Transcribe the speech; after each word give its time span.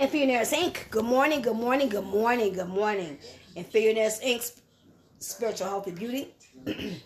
Infillionaires 0.00 0.52
Inc. 0.52 0.90
Good 0.90 1.04
morning, 1.04 1.42
good 1.42 1.56
morning, 1.56 1.88
good 1.88 2.04
morning, 2.04 2.52
good 2.52 2.68
morning. 2.68 3.18
And 3.56 3.66
Infillionaires 3.66 4.22
Inc. 4.22 4.60
Spiritual 5.18 5.68
Health 5.68 5.86
and 5.86 5.96
Beauty. 5.98 6.34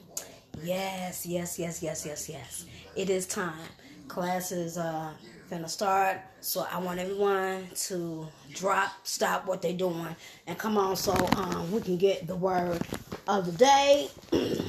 yes, 0.62 1.26
yes, 1.26 1.58
yes, 1.58 1.82
yes, 1.82 2.06
yes, 2.06 2.28
yes. 2.28 2.66
It 2.94 3.10
is 3.10 3.26
time. 3.26 3.68
Class 4.08 4.52
is 4.52 4.78
uh 4.78 5.12
finna 5.50 5.68
start. 5.68 6.20
So 6.40 6.66
I 6.72 6.78
want 6.78 6.98
everyone 6.98 7.68
to 7.88 8.26
drop, 8.54 8.92
stop 9.04 9.46
what 9.46 9.60
they're 9.62 9.72
doing, 9.72 10.16
and 10.46 10.56
come 10.56 10.78
on 10.78 10.96
so 10.96 11.12
um 11.36 11.70
we 11.72 11.80
can 11.80 11.96
get 11.98 12.26
the 12.26 12.36
word 12.36 12.80
of 13.28 13.46
the 13.46 13.52
day. 13.52 14.08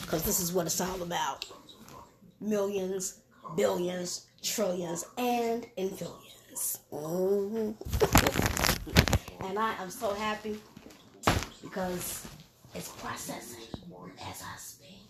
Because 0.00 0.22
this 0.22 0.38
is 0.38 0.52
what 0.52 0.66
it's 0.66 0.80
all 0.80 1.02
about. 1.02 1.44
Millions, 2.44 3.20
billions, 3.56 4.26
trillions, 4.42 5.06
and 5.16 5.66
infillions. 5.78 6.78
Mm-hmm. 6.92 7.72
and 9.46 9.58
I 9.58 9.74
am 9.82 9.90
so 9.90 10.12
happy 10.12 10.60
because 11.62 12.26
it's 12.74 12.88
processing 12.90 13.64
as 14.28 14.42
I 14.42 14.56
speak. 14.58 15.08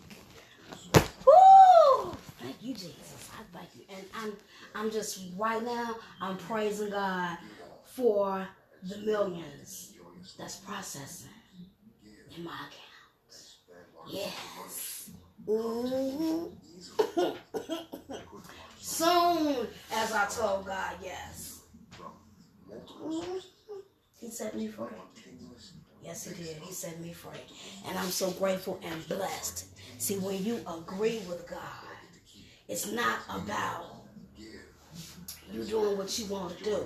Woo! 1.25 2.15
Thank 2.39 2.55
you, 2.61 2.73
Jesus. 2.73 3.29
I 3.37 3.57
thank 3.57 3.69
you. 3.75 3.81
And 3.95 4.05
I'm 4.15 4.33
I'm 4.73 4.91
just 4.91 5.19
right 5.37 5.63
now 5.63 5.95
I'm 6.21 6.37
praising 6.37 6.89
God 6.89 7.37
for 7.83 8.47
the 8.83 8.97
millions 8.99 9.93
that's 10.37 10.55
processing 10.57 11.29
in 12.35 12.43
my 12.43 12.51
account. 12.51 12.81
Yes. 14.07 15.09
Mm-hmm. 15.47 16.64
Soon, 18.79 19.67
as 19.91 20.11
I 20.11 20.25
told 20.27 20.65
God, 20.65 20.93
yes. 21.03 21.61
He 24.19 24.29
set 24.29 24.55
me 24.55 24.67
free. 24.67 24.87
Yes, 26.03 26.25
he 26.25 26.43
did. 26.43 26.57
He 26.57 26.71
set 26.73 26.99
me 26.99 27.13
free. 27.13 27.39
And 27.87 27.97
I'm 27.97 28.09
so 28.09 28.31
grateful 28.31 28.79
and 28.83 29.07
blessed. 29.07 29.65
See, 29.97 30.17
when 30.17 30.43
you 30.43 30.59
agree 30.67 31.19
with 31.27 31.47
God, 31.49 31.59
it's 32.67 32.91
not 32.91 33.19
about 33.29 34.03
you 35.51 35.63
doing 35.63 35.97
what 35.97 36.17
you 36.19 36.25
want 36.25 36.57
to 36.57 36.63
do. 36.63 36.85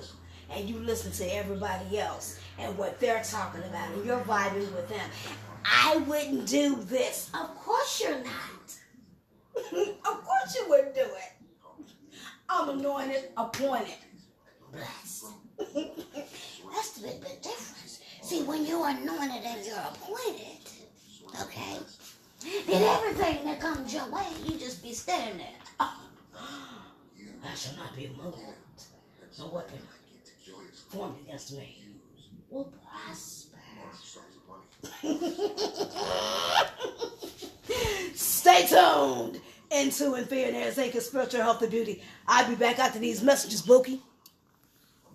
And 0.52 0.70
you 0.70 0.78
listen 0.80 1.12
to 1.12 1.36
everybody 1.36 2.00
else 2.00 2.40
and 2.58 2.78
what 2.78 3.00
they're 3.00 3.24
talking 3.24 3.64
about, 3.64 3.92
and 3.94 4.06
you're 4.06 4.20
vibing 4.22 4.72
with 4.74 4.90
them. 4.90 5.10
I 5.64 5.98
wouldn't 5.98 6.48
do 6.48 6.76
this. 6.84 7.30
Of 7.34 7.56
course 7.58 8.02
you're 8.04 8.24
not. 8.24 8.74
Of 9.72 10.24
course 10.24 10.56
you 10.56 10.66
wouldn't 10.70 10.96
do 10.96 11.02
it. 11.02 11.34
I'm 12.50 12.70
anointed, 12.70 13.30
appointed, 13.38 13.94
blessed. 14.72 15.26
That's 15.58 16.92
the 16.94 17.08
big, 17.08 17.22
big 17.22 17.42
difference. 17.42 18.00
See, 18.22 18.44
when 18.44 18.66
you're 18.66 18.88
anointed 18.88 19.44
and 19.46 19.66
you're 19.66 19.78
appointed, 19.78 20.58
okay, 21.42 21.78
then 22.68 22.84
everything 22.84 23.46
that 23.46 23.60
comes 23.60 23.94
your 23.94 24.10
way, 24.10 24.26
you 24.46 24.58
just 24.58 24.82
be 24.82 24.94
standing 24.94 25.38
there. 25.38 25.48
Oh, 25.80 26.02
I 26.36 27.56
shall 27.56 27.76
not 27.78 27.96
be 27.96 28.10
moved. 28.22 28.38
No 29.38 29.48
weapon 29.48 29.80
formed 30.90 31.16
against 31.26 31.54
me 31.54 31.84
will 32.50 32.74
prosper. 32.84 33.58
Stay 38.16 38.66
tuned 38.68 39.40
into 39.72 40.12
Infillionaires 40.14 40.76
Inc. 40.76 41.00
Spiritual 41.02 41.42
Health 41.42 41.62
and 41.62 41.72
Beauty. 41.72 42.02
I'll 42.28 42.50
be 42.50 42.56
back 42.56 42.80
after 42.80 43.00
these 43.00 43.22
messages, 43.22 43.62
Bookie. 43.62 44.02